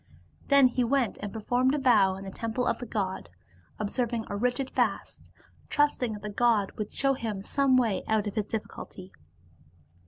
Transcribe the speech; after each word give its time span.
Then 0.47 0.67
he 0.69 0.83
went 0.83 1.19
and 1.21 1.31
performed 1.31 1.75
a 1.75 1.77
vow 1.77 2.15
in 2.15 2.23
the 2.23 2.31
temple 2.31 2.65
of 2.65 2.79
the 2.79 2.87
god, 2.87 3.29
ob 3.79 3.91
serving 3.91 4.25
a 4.29 4.35
rigid 4.35 4.71
fast, 4.71 5.29
trusting 5.69 6.13
that 6.13 6.23
the 6.23 6.29
god 6.31 6.71
would 6.71 6.91
show 6.91 7.13
him 7.13 7.43
some 7.43 7.77
way 7.77 8.01
out 8.07 8.25
of 8.25 8.33
his 8.33 8.45
difficulty. 8.45 9.11